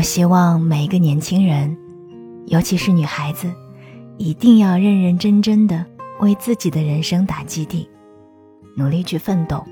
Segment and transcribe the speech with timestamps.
[0.00, 1.76] 我希望每一个年轻人，
[2.46, 3.52] 尤其是女孩子，
[4.16, 5.84] 一定要认认真真的
[6.20, 7.86] 为自己的人生打基地，
[8.78, 9.62] 努力去奋斗。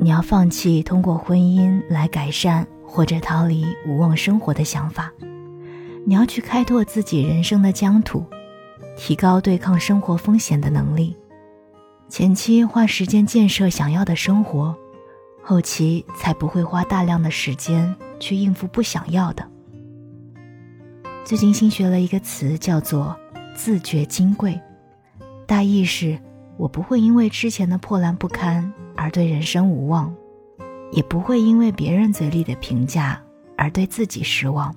[0.00, 5.08] 你要放弃通过婚姻来改善或者逃离无望生活的想法，
[6.04, 8.24] 你要去开拓自己人生的疆土，
[8.96, 11.14] 提高对抗生活风险的能力。
[12.08, 14.76] 前期花时间建设想要的生活，
[15.48, 19.48] 后期才不会花大量的时间去应付不想要的。
[21.24, 23.18] 最近新学了一个词，叫做
[23.56, 24.60] “自觉金贵”，
[25.48, 26.18] 大意是。
[26.58, 30.14] 我不会因为之前的破烂不堪而对人生无望，
[30.92, 33.18] 也不会因为别人嘴里的评价
[33.56, 34.76] 而对自己失望，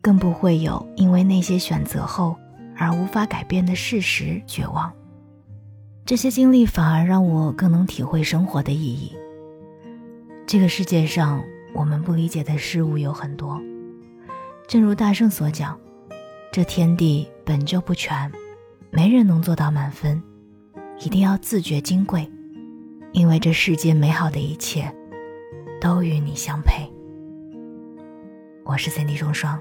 [0.00, 2.36] 更不会有因为那些选择后
[2.76, 4.92] 而无法改变的事实绝望。
[6.04, 9.12] 这些经历反而让我更能体会生活的意义。
[10.46, 11.42] 这个世界上，
[11.74, 13.60] 我们不理解的事物有很多，
[14.68, 15.76] 正如大圣所讲，
[16.52, 18.30] 这天地本就不全，
[18.92, 20.22] 没人能做到满分。
[21.00, 22.30] 一定要自觉金贵，
[23.10, 24.94] 因为这世间美好的一切，
[25.80, 26.88] 都与你相配。
[28.64, 29.60] 我是三 D 双双。